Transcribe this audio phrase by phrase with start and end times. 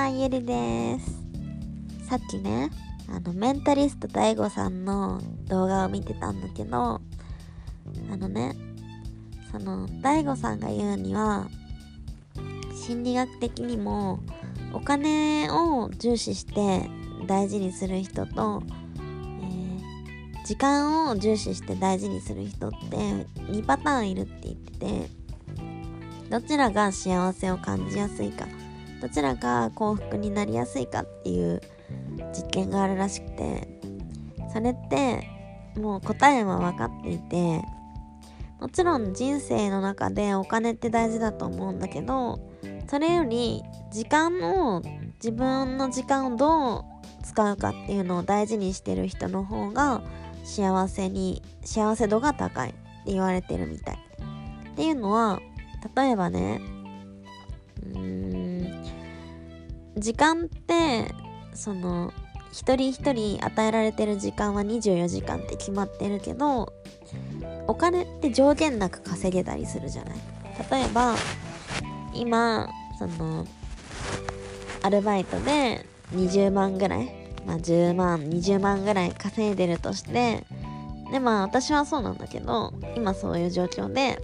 [0.00, 2.08] は、ゆりです。
[2.08, 2.70] さっきね、
[3.06, 7.02] あの、メンタリスト DAIGO さんの動画を見てたんだけど、あ
[8.16, 8.56] のね、
[9.52, 11.48] その、DAIGO さんが言うには、
[12.74, 14.20] 心理学的にも、
[14.72, 16.88] お金を重視して
[17.26, 18.62] 大事にする人と、
[19.42, 19.80] えー
[20.46, 25.10] 時間を重視して大事にする人って2パターンいるって言ってて、
[26.30, 28.46] どちらが幸せを感じやすいか
[29.00, 31.60] どちらが幸福になりやすいかっていう
[32.32, 33.68] 実験があるらしくて
[34.52, 35.26] それって
[35.76, 37.62] もう答えは分かっていて
[38.60, 42.40] もちろん人生の中でお金って大事だと思うんだけど
[42.88, 44.82] それより時間を
[45.14, 46.84] 自分の時間をどう
[47.24, 50.02] 使うかっていうのを大事にしてる人の方が
[50.44, 53.98] 幸せに幸せ度が高いって言われてるみたい。
[54.72, 55.40] っていうのは
[55.94, 56.60] 例えばね
[59.96, 61.14] 時間って
[61.54, 62.12] その
[62.52, 66.72] 一人一人与えられてる時間は24時間って決まってるけど
[67.66, 70.18] お金って上限なく稼げたりするじゃない？
[70.70, 71.14] 例えば
[72.14, 73.46] 今その
[74.82, 77.12] アルバイトで20万ぐらい
[77.46, 80.44] まあ10万20万ぐらい稼いでるとして
[81.12, 84.20] でまあ私はそうなんだけど今そういう状況で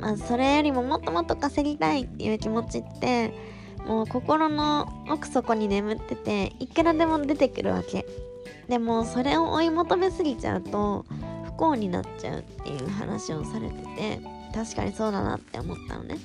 [0.00, 3.32] まあそれよりももっともっと稼ぎたいっていう気持ちって
[3.88, 8.06] もう心の奥底に眠ってていくらでも出てくるわけ。
[8.68, 11.06] でもそれを追い求めすぎちゃうと
[11.44, 14.20] 不幸になっちゃうっていう話をされてて
[14.54, 16.18] 確かにそうだなって思ったのね。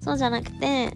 [0.00, 0.94] そうじゃなくて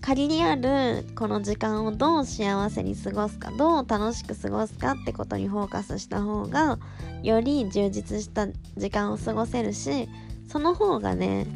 [0.00, 6.78] 仮にあるこの時間をどう幸せに過ごすかどう楽しく過ごすかってことにフォーカスした方が
[7.24, 10.08] より充実した時間を過ごせるし
[10.48, 11.46] その方がね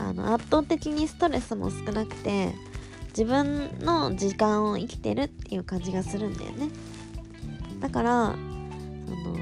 [0.00, 2.54] あの圧倒的にストレスも少なくて
[3.08, 6.70] 自分の時間を生きてるっていう感じがするんだよね。
[7.80, 8.34] だから
[9.06, 9.36] その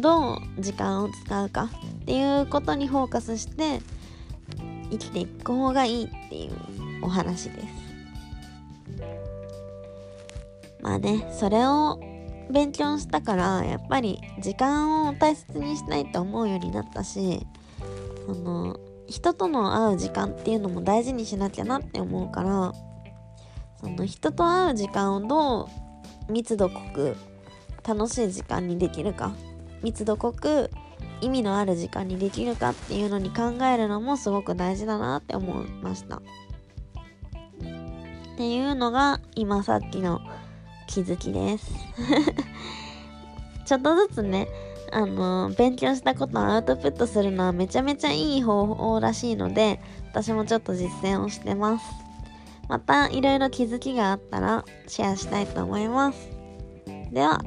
[0.00, 1.70] どう時間を使うか
[2.02, 3.80] っていうことにフォーカスして
[4.90, 6.52] 生きていく方がいいっていう
[7.02, 7.66] お話です。
[10.82, 11.98] まあねそれを
[12.50, 17.46] 勉強したからやっぱり時間を大切にしたいと思うようになったし
[18.26, 22.72] その人との会う時間っていうのも大事にしなきゃなって思うから
[23.80, 25.68] その人と会う時間をど
[26.28, 27.16] う密度濃く
[27.86, 29.34] 楽しい時間にできるか
[29.82, 30.70] 密度濃く
[31.20, 36.16] 意味のある時間にできるかっていうのに考えるのもすごく大事だなって思いました。
[36.16, 36.20] っ
[38.36, 40.20] ていうのが今さっきの
[40.88, 41.70] 気づきです。
[43.64, 44.48] ちょっとずつね、
[44.92, 49.80] あの、勉強したことをアウトプットするのはめちゃめちゃいい方法らしいので、
[50.10, 51.84] 私もちょっと実践をしてます。
[52.68, 56.30] またいろいろ気づきがあったらシェアしたいと思います。
[57.10, 57.40] では。